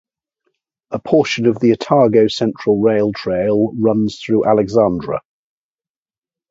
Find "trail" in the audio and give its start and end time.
3.13-3.71